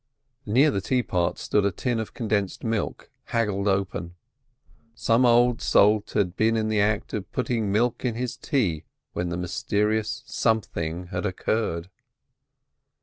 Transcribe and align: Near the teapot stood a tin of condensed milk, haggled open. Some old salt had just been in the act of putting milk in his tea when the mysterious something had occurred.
Near 0.47 0.71
the 0.71 0.81
teapot 0.81 1.37
stood 1.37 1.63
a 1.63 1.71
tin 1.71 1.99
of 1.99 2.15
condensed 2.15 2.63
milk, 2.63 3.11
haggled 3.25 3.67
open. 3.67 4.15
Some 4.95 5.27
old 5.27 5.61
salt 5.61 6.09
had 6.15 6.29
just 6.29 6.37
been 6.37 6.57
in 6.57 6.69
the 6.69 6.81
act 6.81 7.13
of 7.13 7.31
putting 7.31 7.71
milk 7.71 8.03
in 8.03 8.15
his 8.15 8.35
tea 8.35 8.85
when 9.13 9.29
the 9.29 9.37
mysterious 9.37 10.23
something 10.25 11.09
had 11.11 11.23
occurred. 11.27 11.91